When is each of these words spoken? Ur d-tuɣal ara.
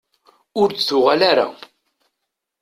Ur 0.61 0.69
d-tuɣal 0.71 1.21
ara. 1.31 1.47